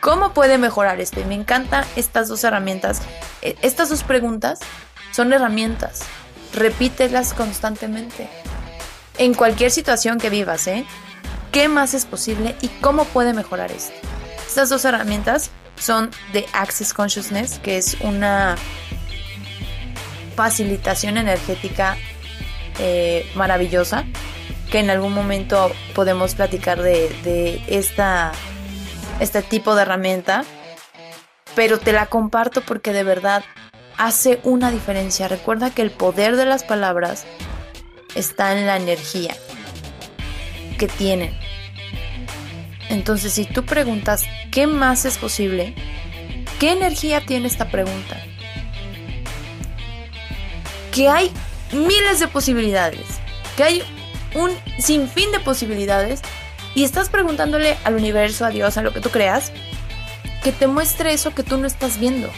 [0.00, 1.20] ¿Cómo puede mejorar esto?
[1.20, 3.00] Y me encantan estas dos herramientas.
[3.42, 4.60] E, estas dos preguntas
[5.12, 6.00] son herramientas.
[6.52, 8.28] Repítelas constantemente.
[9.18, 10.86] En cualquier situación que vivas, ¿eh?
[11.52, 13.94] ¿Qué más es posible y cómo puede mejorar esto?
[14.46, 18.56] Estas dos herramientas son de Access Consciousness, que es una
[20.34, 21.96] facilitación energética
[22.78, 24.04] eh, maravillosa,
[24.70, 28.32] que en algún momento podemos platicar de, esta,
[29.20, 30.44] este tipo de herramienta,
[31.54, 33.44] pero te la comparto porque de verdad
[33.96, 35.28] hace una diferencia.
[35.28, 37.24] Recuerda que el poder de las palabras
[38.14, 39.34] está en la energía
[40.78, 41.36] que tienen.
[42.88, 45.74] Entonces, si tú preguntas, ¿qué más es posible?
[46.60, 48.16] ¿Qué energía tiene esta pregunta?
[50.96, 51.30] que hay
[51.72, 53.04] miles de posibilidades,
[53.54, 53.82] que hay
[54.34, 56.22] un sinfín de posibilidades
[56.76, 59.50] y estás preguntándole al universo, a Dios, a lo que tú creas,
[60.44, 62.28] que te muestre eso que tú no estás viendo.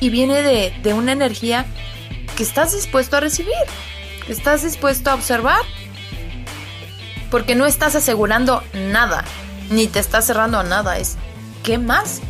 [0.00, 1.66] Y viene de, una energía
[2.34, 3.52] que estás dispuesto a recibir,
[4.24, 5.60] que estás dispuesto a observar,
[7.30, 9.22] porque no estás asegurando nada,
[9.68, 11.18] ni te estás cerrando a nada, es
[11.62, 12.22] ¿qué más?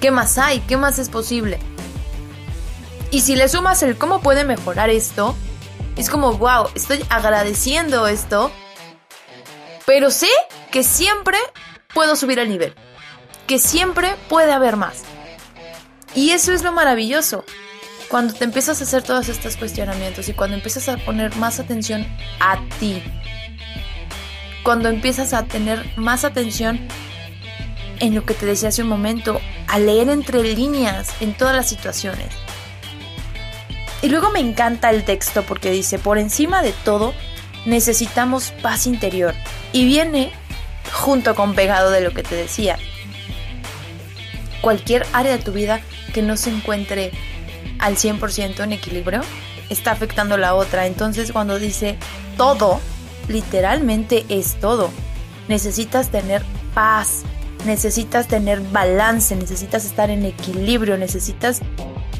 [0.00, 0.60] ¿Qué más hay?
[0.60, 1.58] ¿Qué más es posible?
[3.10, 5.34] Y si le sumas el cómo puede mejorar esto,
[5.96, 8.52] es como, wow, estoy agradeciendo esto,
[9.88, 10.28] pero sé
[10.70, 11.38] que siempre
[11.94, 12.74] puedo subir el nivel,
[13.46, 15.02] que siempre puede haber más.
[16.14, 17.42] Y eso es lo maravilloso.
[18.10, 22.06] Cuando te empiezas a hacer todos estos cuestionamientos y cuando empiezas a poner más atención
[22.38, 23.02] a ti,
[24.62, 26.86] cuando empiezas a tener más atención
[28.00, 31.66] en lo que te decía hace un momento, a leer entre líneas en todas las
[31.66, 32.28] situaciones,
[34.02, 37.14] y luego me encanta el texto porque dice, por encima de todo,
[37.66, 39.34] necesitamos paz interior.
[39.72, 40.32] Y viene
[40.92, 42.78] junto con pegado de lo que te decía.
[44.60, 45.80] Cualquier área de tu vida
[46.12, 47.12] que no se encuentre
[47.78, 49.20] al 100% en equilibrio
[49.68, 50.86] está afectando la otra.
[50.86, 51.96] Entonces cuando dice
[52.36, 52.80] todo,
[53.28, 54.90] literalmente es todo.
[55.48, 56.42] Necesitas tener
[56.74, 57.22] paz,
[57.64, 61.60] necesitas tener balance, necesitas estar en equilibrio, necesitas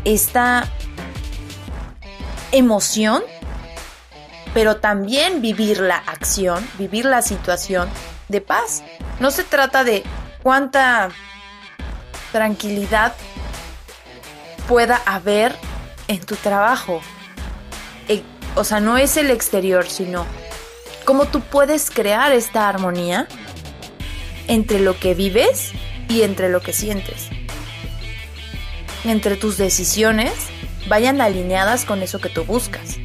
[0.05, 0.67] esta
[2.53, 3.23] emoción
[4.55, 7.89] pero también vivir la acción, vivir la situación
[8.29, 8.83] de paz.
[9.21, 10.03] No se trata de
[10.43, 11.11] cuánta
[12.33, 13.15] tranquilidad
[14.67, 15.55] pueda haber
[16.09, 17.01] en tu trabajo.
[18.09, 18.23] Eh,
[18.55, 20.27] o sea, no es el exterior, sino
[21.05, 23.27] cómo tú puedes crear esta armonía
[24.47, 25.73] entre lo que vives
[26.09, 27.29] y entre lo que sientes.
[29.05, 30.33] Entre tus decisiones
[30.89, 32.99] vayan alineadas con eso que tú buscas.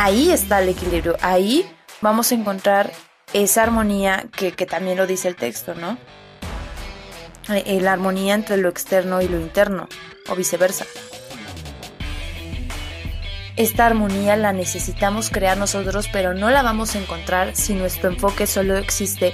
[0.00, 1.68] Ahí está el equilibrio, ahí
[2.00, 2.92] vamos a encontrar
[3.32, 5.98] esa armonía que, también lo dice el texto, ¿no?
[7.52, 9.88] Eh, eh, la armonía entre lo externo y lo interno,
[10.28, 10.86] o viceversa.
[13.56, 18.46] Esta armonía la necesitamos crear nosotros, pero no la vamos a encontrar si nuestro enfoque
[18.46, 19.32] solo existe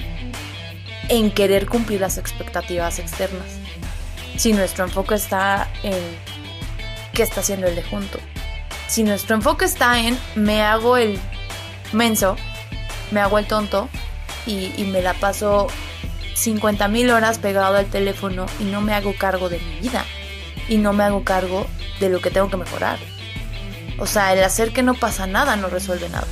[1.10, 3.58] en querer cumplir las expectativas externas.
[4.38, 6.00] Si nuestro enfoque está en
[7.12, 8.18] qué está haciendo el de junto.
[8.88, 11.18] Si nuestro enfoque está en me hago el
[11.92, 12.36] menso,
[13.10, 13.88] me hago el tonto
[14.46, 15.68] y, me la paso
[16.34, 20.04] 50 mil horas pegado al teléfono y no me hago cargo de mi vida
[20.68, 21.66] y no me hago cargo
[22.00, 22.98] de lo que tengo que mejorar.
[23.98, 26.26] O sea, el hacer que no pasa nada no resuelve nada.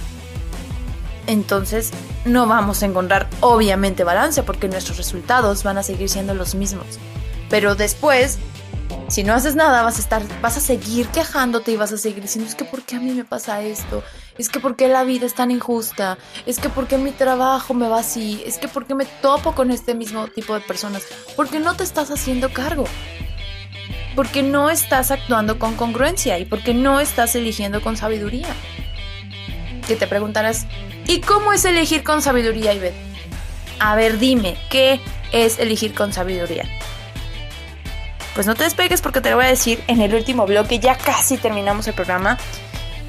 [1.27, 1.93] Entonces,
[2.25, 6.99] no vamos a encontrar obviamente balance porque nuestros resultados van a seguir siendo los mismos.
[7.49, 8.39] Pero después,
[9.09, 12.23] si no haces nada, vas a estar vas a seguir quejándote y vas a seguir
[12.23, 14.03] diciendo, "Es que por qué a mí me pasa esto?
[14.39, 16.19] Es que por qué la vida es tan injusta?
[16.47, 18.43] Es que por qué mi trabajo me va así?
[18.47, 21.03] Es que por qué me topo con este mismo tipo de personas?
[21.37, 22.85] Porque no te estás haciendo cargo."
[24.15, 28.55] Porque no estás actuando con congruencia y porque no estás eligiendo con sabiduría.
[29.87, 30.67] Que te preguntarás,
[31.07, 32.95] ¿Y cómo es elegir con sabiduría, Ivette?
[33.79, 35.01] A ver, dime, ¿qué
[35.33, 36.65] es elegir con sabiduría?
[38.35, 40.97] Pues no te despegues porque te lo voy a decir en el último bloque, ya
[40.97, 42.39] casi terminamos el programa.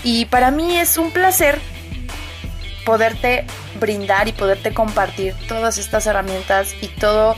[0.03, 1.59] Y para mí es un placer
[2.85, 3.45] poderte
[3.79, 7.35] brindar y poderte compartir todas estas herramientas y todo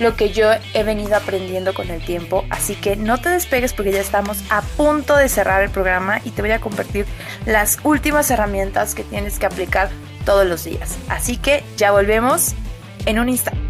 [0.00, 2.44] lo que yo he venido aprendiendo con el tiempo.
[2.50, 6.30] Así que no te despegues porque ya estamos a punto de cerrar el programa y
[6.30, 7.06] te voy a compartir
[7.46, 9.90] las últimas herramientas que tienes que aplicar
[10.24, 10.96] todos los días.
[11.08, 12.54] Así que ya volvemos
[13.06, 13.69] en un instante.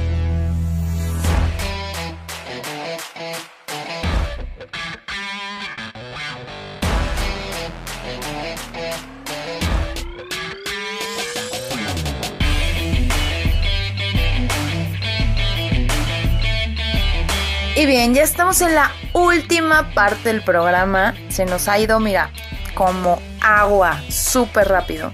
[17.81, 21.15] Y bien, ya estamos en la última parte del programa.
[21.29, 22.29] Se nos ha ido, mira,
[22.75, 25.11] como agua, súper rápido.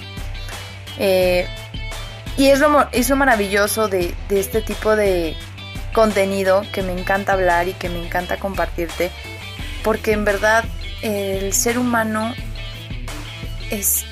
[0.99, 1.47] Eh,
[2.35, 5.37] y es lo, es lo maravilloso de, de, este tipo de
[5.93, 9.11] contenido que me encanta hablar y que me encanta compartirte,
[9.81, 10.65] porque en verdad
[11.01, 12.35] el ser humano
[13.71, 14.03] es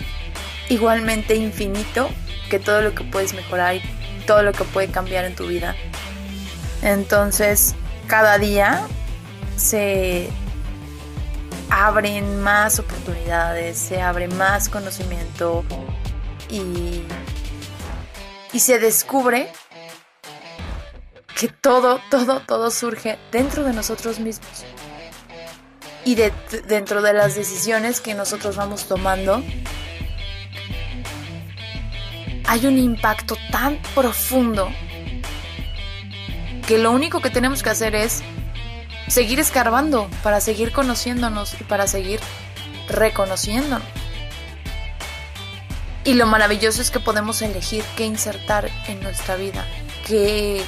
[0.70, 2.10] igualmente infinito
[2.50, 3.82] que todo lo que puedes mejorar y
[4.26, 5.76] todo lo que puede cambiar en tu vida.
[6.82, 7.76] Entonces,
[8.08, 8.88] cada día
[9.56, 10.30] se
[11.70, 15.64] abren más oportunidades, se abre más conocimiento
[16.50, 17.04] y,
[18.54, 19.52] y se descubre
[21.36, 24.66] que todo, todo, todo surge dentro de nosotros mismos.
[26.06, 26.32] Y de,
[26.68, 29.44] dentro de las decisiones que nosotros vamos tomando,
[32.48, 34.70] hay un impacto tan profundo
[36.68, 38.22] que lo único que tenemos que hacer es
[39.08, 42.20] seguir escarbando, para seguir conociéndonos y para seguir
[42.88, 43.88] reconociéndonos.
[46.04, 49.66] Y lo maravilloso es que podemos elegir qué insertar en nuestra vida,
[50.06, 50.64] qué,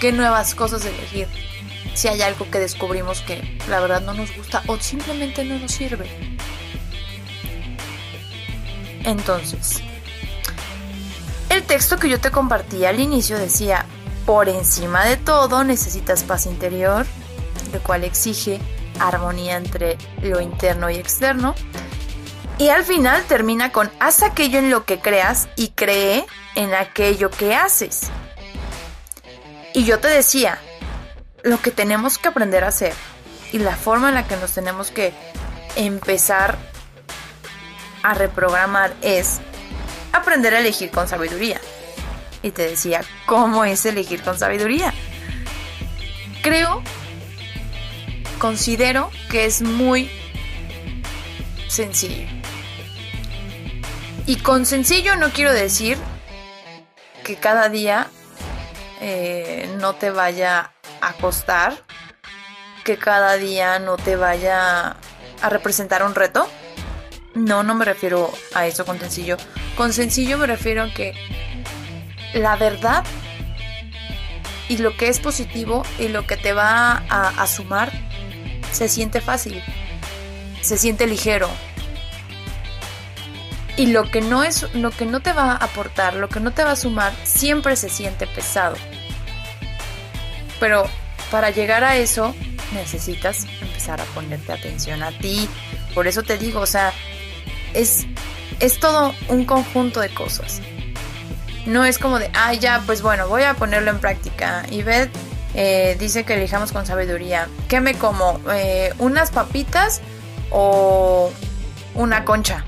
[0.00, 1.28] qué nuevas cosas elegir.
[1.94, 5.72] Si hay algo que descubrimos que la verdad no nos gusta o simplemente no nos
[5.72, 6.08] sirve.
[9.04, 9.80] Entonces,
[11.50, 13.84] el texto que yo te compartí al inicio decía,
[14.28, 17.06] por encima de todo necesitas paz interior,
[17.72, 18.60] lo cual exige
[19.00, 21.54] armonía entre lo interno y externo.
[22.58, 26.26] Y al final termina con haz aquello en lo que creas y cree
[26.56, 28.10] en aquello que haces.
[29.72, 30.58] Y yo te decía,
[31.42, 32.92] lo que tenemos que aprender a hacer
[33.50, 35.14] y la forma en la que nos tenemos que
[35.74, 36.58] empezar
[38.02, 39.38] a reprogramar es
[40.12, 41.58] aprender a elegir con sabiduría.
[42.42, 44.92] Y te decía, ¿cómo es elegir con sabiduría?
[46.42, 46.82] creo,
[48.38, 50.10] considero que es muy
[51.68, 52.26] sencillo.
[54.26, 55.98] Y con sencillo no quiero decir
[57.24, 58.08] que cada día
[59.00, 61.76] eh, no te vaya a costar,
[62.84, 64.96] que cada día no te vaya
[65.42, 66.48] a representar un reto.
[67.34, 69.36] No, no me refiero a eso con sencillo.
[69.76, 71.12] Con sencillo me refiero a que
[72.34, 73.04] la verdad
[74.68, 77.90] y lo que es positivo y lo que te va a, sumar
[78.70, 79.62] se siente fácil,
[80.60, 81.48] se siente ligero.
[83.76, 86.50] Y lo que no es lo que no te va a aportar, lo que no
[86.50, 88.76] te va a sumar, siempre se siente pesado.
[90.60, 90.84] Pero
[91.30, 92.34] para llegar a eso
[92.72, 95.48] necesitas empezar a ponerte atención a ti.
[95.94, 96.92] Por eso te digo, o sea,
[97.72, 98.06] es
[98.60, 100.60] es todo un conjunto de cosas.
[101.66, 104.64] No es como de, ah, ya, pues bueno, voy a ponerlo en práctica.
[104.70, 105.10] Y Beth
[105.54, 107.48] eh, dice que elijamos con sabiduría.
[107.68, 108.40] ¿Qué me como?
[108.52, 110.00] Eh, ¿Unas papitas
[110.50, 111.30] o
[111.94, 112.64] una concha?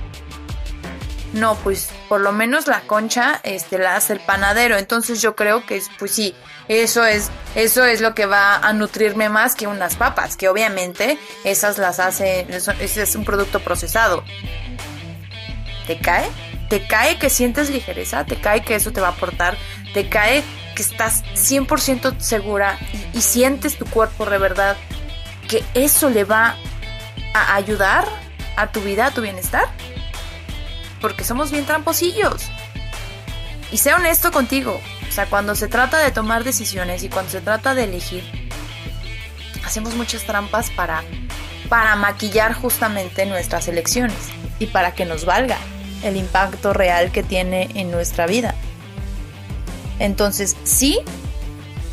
[1.33, 4.77] No, pues por lo menos la concha este, la hace el panadero.
[4.77, 6.35] Entonces yo creo que, pues sí,
[6.69, 11.19] eso es, eso es lo que va a nutrirme más que unas papas, que obviamente
[11.45, 12.47] esas las hace,
[12.81, 14.25] ese es un producto procesado.
[15.87, 16.29] ¿Te cae?
[16.71, 18.25] ¿Te cae que sientes ligereza?
[18.25, 19.59] ¿Te cae que eso te va a aportar?
[19.93, 20.43] ¿Te cae
[20.75, 22.79] que estás 100% segura
[23.13, 24.77] y, sientes tu cuerpo de verdad
[25.49, 26.57] que eso le va
[27.35, 28.07] a ayudar
[28.57, 29.69] a tu vida, a tu bienestar?
[31.01, 32.43] porque somos bien tramposillos.
[33.73, 37.41] Y sé honesto contigo, o sea, cuando se trata de tomar decisiones y cuando se
[37.41, 38.25] trata de elegir,
[39.65, 41.03] hacemos muchas trampas para,
[41.69, 44.19] para maquillar justamente nuestras elecciones
[44.59, 45.59] y para que nos valga
[46.03, 48.55] el impacto real que tiene en nuestra vida.
[49.99, 51.01] Entonces, sí,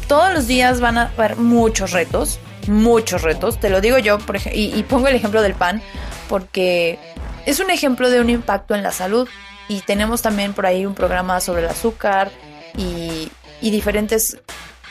[0.08, 4.18] todos los días van a haber muchos retos, muchos retos, te lo digo yo,
[4.54, 5.82] y pongo el ejemplo del pan,
[6.30, 7.00] porque
[7.48, 9.28] es un ejemplo de un impacto en la salud
[9.70, 12.30] y tenemos también por ahí un programa sobre el azúcar
[12.76, 13.32] y,
[13.62, 14.38] diferentes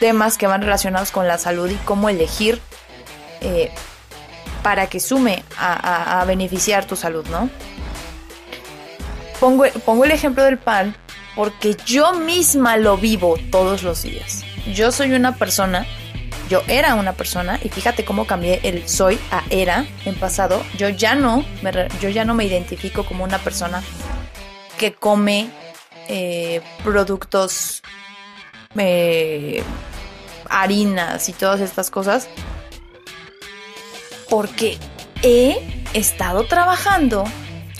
[0.00, 2.60] temas que van relacionados con la salud y cómo elegir
[3.42, 3.70] eh,
[4.62, 7.50] para que sume a, beneficiar tu salud, ¿no?
[9.40, 9.64] Pongo,
[10.04, 10.96] el ejemplo del pan
[11.34, 14.42] porque yo misma lo vivo todos los días.
[14.74, 15.86] Yo soy una persona
[16.48, 20.64] yo era una persona y fíjate cómo cambié el soy a era en pasado.
[20.78, 23.82] Yo ya no me, yo ya no me identifico como una persona
[24.78, 25.50] que come
[26.08, 27.82] eh, productos,
[28.76, 29.64] eh,
[30.48, 32.28] harinas y todas estas cosas.
[34.30, 34.78] Porque
[35.22, 37.24] he estado trabajando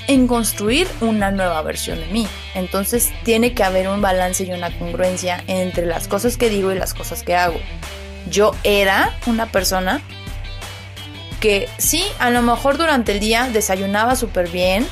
[0.08, 2.26] en construir una nueva versión de mí.
[2.54, 6.78] Entonces tiene que haber un balance y una congruencia entre las cosas que digo y
[6.78, 7.58] las cosas que hago
[8.30, 10.00] yo era una persona
[11.40, 14.86] que sí, a lo mejor durante el día desayunaba súper bien,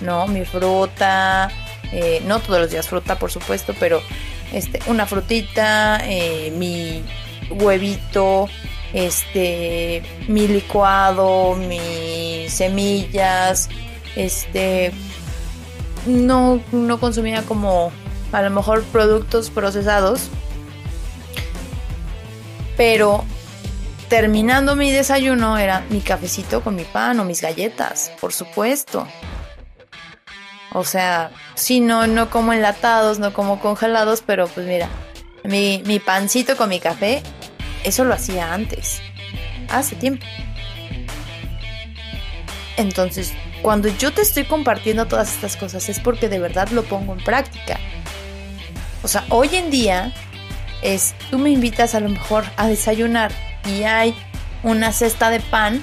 [0.00, 0.26] ¿no?
[0.26, 1.50] Mi fruta,
[1.92, 4.02] eh, no todos los días fruta, por supuesto, pero
[4.52, 7.02] este, una frutita, eh, mi
[7.50, 8.48] huevito,
[8.92, 13.68] este, mi licuado, mis semillas,
[14.18, 14.92] este,
[16.06, 17.92] no, no consumía como
[18.32, 20.28] a lo mejor productos procesados,
[22.76, 23.24] pero
[24.08, 29.06] terminando mi desayuno era mi cafecito con mi pan o mis galletas, por supuesto.
[30.72, 34.88] O sea, sí, no, no como enlatados, no como congelados, pero pues mira,
[35.44, 37.22] mi, mi pancito con mi café,
[37.84, 39.00] eso lo hacía antes,
[39.70, 40.26] hace tiempo.
[42.76, 43.32] Entonces,
[43.62, 47.24] cuando yo te estoy compartiendo todas estas cosas es porque de verdad lo pongo en
[47.24, 47.78] práctica.
[49.02, 50.12] O sea, hoy en día
[50.82, 53.32] es, tú me invitas a lo mejor a desayunar
[53.66, 54.14] y hay
[54.62, 55.82] una cesta de pan,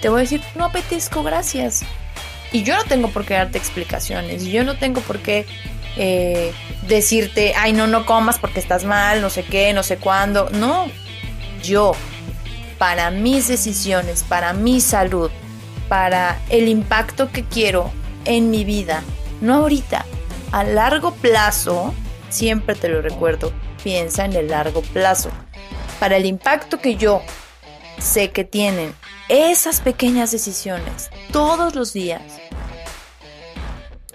[0.00, 1.82] te voy a decir, no apetezco, gracias.
[2.50, 5.46] Y yo no tengo por qué darte explicaciones, yo no tengo por qué
[5.96, 6.52] eh,
[6.86, 10.50] decirte, ay, no, no comas porque estás mal, no sé qué, no sé cuándo.
[10.50, 10.88] No,
[11.62, 11.92] yo,
[12.78, 15.30] para mis decisiones, para mi salud,
[15.92, 17.92] para el impacto que quiero
[18.24, 19.02] en mi vida,
[19.42, 20.06] no ahorita,
[20.50, 21.92] a largo plazo,
[22.30, 23.52] siempre te lo recuerdo,
[23.84, 25.28] piensa en el largo plazo.
[26.00, 27.20] Para el impacto que yo
[27.98, 28.94] sé que tienen
[29.28, 32.22] esas pequeñas decisiones todos los días,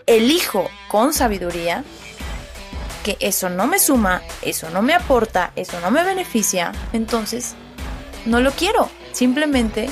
[0.07, 1.84] elijo con sabiduría
[3.03, 7.53] que eso no me suma, eso no me aporta, eso no me beneficia, entonces
[8.25, 8.89] no lo quiero.
[9.11, 9.91] Simplemente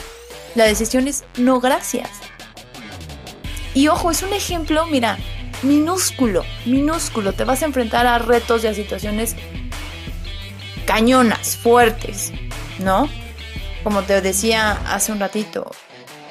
[0.55, 2.09] la decisión es no gracias.
[3.73, 5.17] Y ojo, es un ejemplo, mira,
[5.61, 7.33] minúsculo, minúsculo.
[7.33, 9.35] Te vas a enfrentar a retos y a situaciones
[10.85, 12.31] cañonas, fuertes,
[12.79, 13.09] ¿no?
[13.83, 15.69] Como te decía hace un ratito,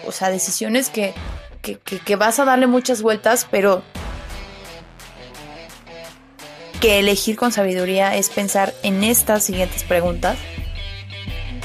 [0.07, 1.13] o sea, decisiones que,
[1.61, 3.83] que, que vas a darle muchas vueltas, pero
[6.81, 10.37] que elegir con sabiduría es pensar en estas siguientes preguntas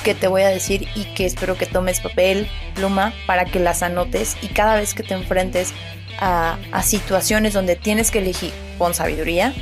[0.04, 3.84] que te voy a decir y que espero que tomes papel, pluma, para que las
[3.84, 5.74] anotes y cada vez que te enfrentes
[6.20, 9.54] a, situaciones donde tienes que elegir con sabiduría,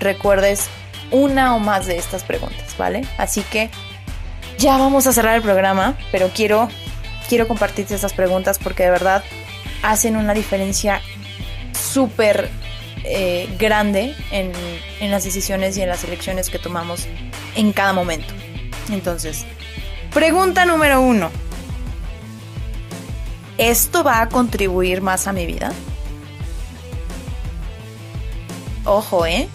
[0.00, 0.68] recuerdes
[1.10, 3.02] una o más de estas preguntas, ¿vale?
[3.18, 3.70] Así que
[4.58, 6.68] ya vamos a cerrar el programa, pero quiero,
[7.28, 9.22] quiero compartirte estas preguntas porque de verdad
[9.82, 11.00] hacen una diferencia
[11.72, 12.48] súper
[13.04, 14.52] eh, grande en,
[15.00, 17.06] en las decisiones y en las elecciones que tomamos
[17.54, 18.32] en cada momento.
[18.90, 19.44] Entonces,
[20.12, 21.30] pregunta número uno.
[23.56, 25.72] ¿Esto va a contribuir más a mi vida?
[28.84, 29.48] Ojo, ¿eh?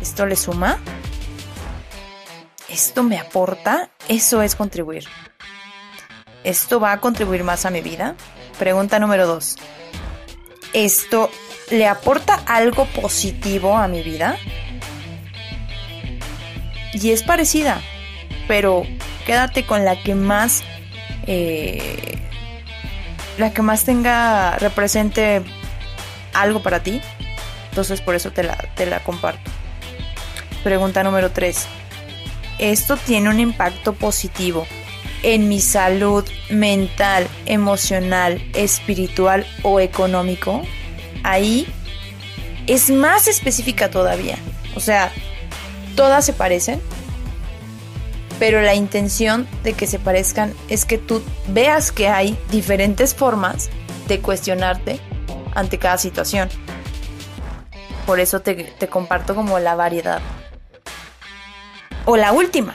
[0.00, 0.78] ¿Esto le suma?
[2.68, 3.90] ¿Esto me aporta?
[4.08, 5.04] Eso es contribuir.
[6.42, 8.16] ¿Esto va a contribuir más a mi vida?
[8.58, 9.56] Pregunta número dos.
[10.72, 11.30] ¿Esto
[11.70, 14.36] le aporta algo positivo a mi vida?
[16.94, 17.80] Y es parecida
[18.52, 18.82] pero
[19.24, 20.62] quédate con la que más
[21.26, 22.18] eh,
[23.38, 25.40] la que más tenga represente
[26.34, 27.00] algo para ti.
[27.70, 29.50] Entonces por eso te la, te la comparto.
[30.62, 31.66] Pregunta número 3
[32.58, 34.66] esto tiene un impacto positivo
[35.22, 40.60] en mi salud mental, emocional, espiritual o económico,
[41.22, 41.66] ahí
[42.66, 44.36] es más específica todavía.
[44.74, 45.10] O sea,
[45.96, 46.82] todas se parecen,
[48.42, 53.70] pero la intención de que se parezcan es que tú veas que hay diferentes formas
[54.08, 54.98] de cuestionarte
[55.54, 56.48] ante cada situación.
[58.04, 60.20] Por eso te, comparto como la variedad.
[62.04, 62.74] O la última,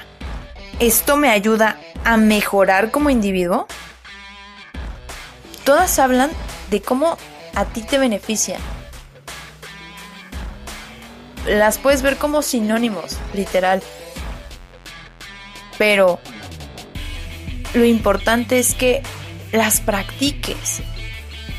[0.80, 3.68] ¿esto me ayuda a mejorar como individuo?
[5.66, 6.30] Todas hablan
[6.72, 7.18] de cómo
[7.56, 8.58] a ti te beneficia.
[11.46, 13.84] Las puedes ver como sinónimos, literal.
[15.78, 16.20] Pero
[17.74, 19.02] lo importante es que
[19.52, 20.82] las practiques.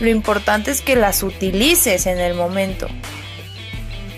[0.01, 2.87] Lo importante es que las utilices en el momento.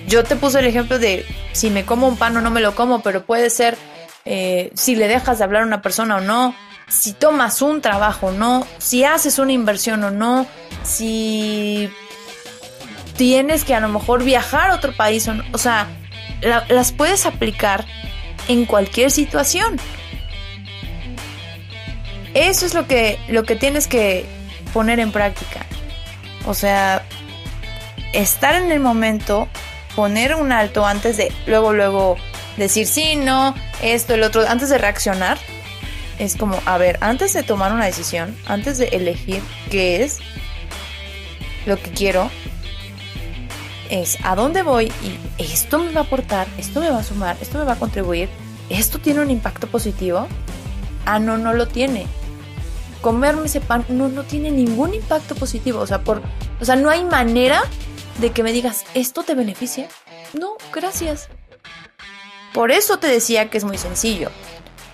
[0.07, 2.75] Yo te puse el ejemplo de si me como un pan o no me lo
[2.75, 3.77] como, pero puede ser
[4.25, 6.55] eh, si le dejas de hablar a una persona o no,
[6.89, 10.47] si tomas un trabajo o no, si haces una inversión o no,
[10.83, 11.91] si
[13.17, 15.45] tienes que a lo mejor viajar a otro país o no.
[15.53, 15.87] O sea,
[16.69, 17.87] las puedes aplicar
[18.51, 19.77] en cualquier situación.
[22.35, 24.27] Eso es lo que, lo que tienes que
[24.73, 25.65] poner en práctica.
[26.47, 27.05] O sea,
[28.13, 29.49] estar en el momento,
[29.95, 32.17] poner un alto antes de luego, luego
[32.57, 35.39] decir sí, no, esto, el otro, antes de reaccionar.
[36.19, 40.19] Es como, a ver, antes de tomar una decisión, antes de elegir qué es
[41.67, 42.31] lo que quiero,
[43.91, 47.37] es a dónde voy y esto me va a aportar, esto me va a sumar,
[47.41, 48.29] esto me va a contribuir,
[48.71, 50.27] esto tiene un impacto positivo.
[51.05, 52.07] Ah, no, no lo tiene.
[53.01, 55.81] Comerme ese pan no, no tiene ningún impacto positivo.
[55.81, 56.23] O sea, por,
[56.61, 57.63] o sea, no hay manera
[58.21, 59.89] de que me digas, ¿esto te beneficia?
[60.35, 61.29] No, gracias.
[62.55, 64.31] Por eso te decía que es muy sencillo.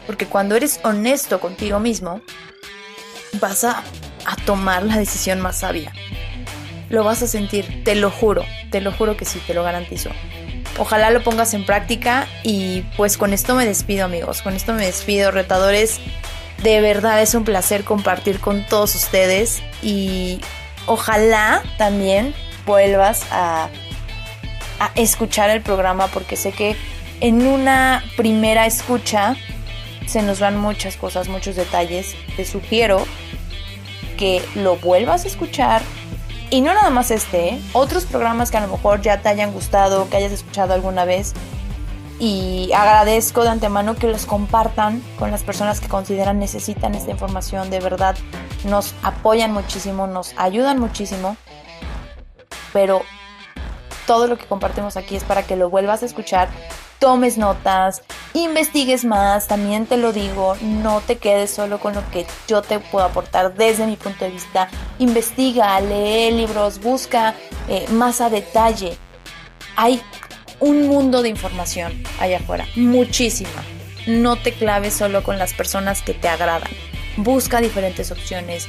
[0.06, 2.22] Porque cuando eres honesto contigo mismo,
[3.40, 3.82] vas a,
[4.24, 5.92] a tomar la decisión más sabia
[6.88, 10.10] lo vas a sentir, te lo juro, te lo juro que sí, te lo garantizo.
[10.78, 14.84] Ojalá lo pongas en práctica y pues con esto me despido amigos, con esto me
[14.84, 16.00] despido retadores.
[16.62, 20.40] De verdad es un placer compartir con todos ustedes y
[20.86, 22.34] ojalá también
[22.66, 23.68] vuelvas a,
[24.78, 26.76] a escuchar el programa porque sé que
[27.20, 29.36] en una primera escucha
[30.06, 32.14] se nos van muchas cosas, muchos detalles.
[32.36, 33.06] Te sugiero
[34.16, 35.82] que lo vuelvas a escuchar,
[36.50, 37.62] y no nada más este, ¿eh?
[37.72, 41.34] otros programas que a lo mejor ya te hayan gustado, que hayas escuchado alguna vez.
[42.18, 47.68] Y agradezco de antemano que los compartan con las personas que consideran necesitan esta información.
[47.68, 48.16] De verdad,
[48.64, 51.36] nos apoyan muchísimo, nos ayudan muchísimo.
[52.72, 53.02] Pero
[54.06, 56.48] todo lo que compartimos aquí es para que lo vuelvas a escuchar
[56.98, 58.02] tomes notas,
[58.34, 62.78] investigues más, también te lo digo, no te quedes solo con lo que yo te
[62.78, 64.68] puedo aportar desde mi punto de vista,
[64.98, 67.34] investiga, lee libros, busca
[67.68, 68.96] eh, más a detalle.
[69.76, 70.00] Hay
[70.60, 73.64] un mundo de información allá afuera, muchísima.
[74.06, 76.70] No te claves solo con las personas que te agradan.
[77.16, 78.66] Busca diferentes opciones.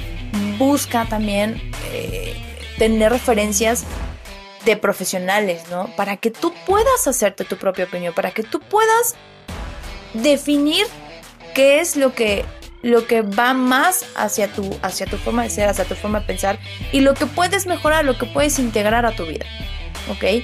[0.58, 1.62] Busca también
[1.92, 2.36] eh,
[2.78, 3.86] tener referencias
[4.68, 5.88] de profesionales, ¿no?
[5.96, 9.16] Para que tú puedas hacerte tu propia opinión, para que tú puedas
[10.14, 10.86] definir
[11.56, 12.46] qué es lo que
[12.84, 16.28] lo que va más hacia tu, hacia tu forma de ser, hacia tu forma de
[16.28, 16.60] pensar
[16.92, 19.46] y lo que puedes mejorar, lo que puedes integrar a tu vida.
[20.12, 20.44] ¿Ok?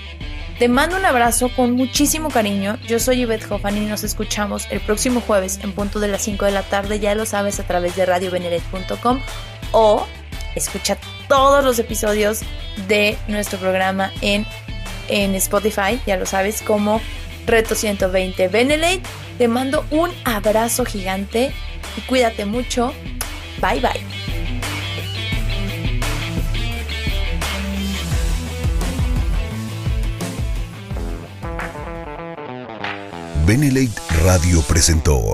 [0.58, 2.78] Te mando un abrazo con muchísimo cariño.
[2.88, 6.46] Yo soy Yvette Hoffman y nos escuchamos el próximo jueves en punto de las 5
[6.46, 7.00] de la tarde.
[7.00, 9.20] Ya lo sabes a través de radioveneret.com
[9.72, 10.08] o
[10.56, 10.97] escucha
[11.28, 12.41] todos los episodios
[12.88, 14.45] de nuestro programa en,
[15.08, 15.99] en Spotify.
[16.06, 17.01] Ya lo sabes como
[17.45, 19.01] Reto 120 Benelate.
[19.38, 21.51] Te mando un abrazo gigante
[21.97, 22.93] y cuídate mucho.
[23.62, 24.24] Bye bye.
[33.45, 33.91] Benelate
[34.24, 35.34] Radio presentó